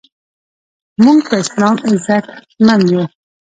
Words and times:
مونږ 1.03 1.19
په 1.29 1.33
اسلام 1.43 1.75
عزتمند 1.87 2.85
یو 2.93 3.03